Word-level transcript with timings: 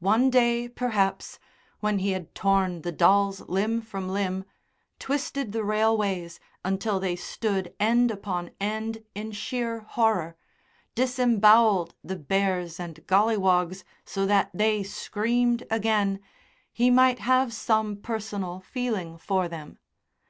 One 0.00 0.30
day, 0.30 0.66
perhaps 0.66 1.38
when 1.80 1.98
he 1.98 2.12
had 2.12 2.34
torn 2.34 2.80
the 2.80 2.90
dolls 2.90 3.40
limb 3.50 3.82
from 3.82 4.08
limb, 4.08 4.46
twisted 4.98 5.52
the 5.52 5.62
railways 5.62 6.40
until 6.64 6.98
they 6.98 7.16
stood 7.16 7.74
end 7.78 8.10
upon 8.10 8.52
end 8.62 9.04
in 9.14 9.30
sheer 9.32 9.80
horror, 9.80 10.36
disembowelled 10.94 11.94
the 12.02 12.16
bears 12.16 12.80
and 12.80 13.06
golliwogs 13.06 13.84
so 14.06 14.24
that 14.24 14.50
they 14.54 14.82
screamed 14.84 15.64
again, 15.70 16.20
he 16.72 16.88
might 16.90 17.18
have 17.18 17.52
some 17.52 17.98
personal 17.98 18.60
feeling 18.60 19.18
for 19.18 19.48
them. 19.48 19.76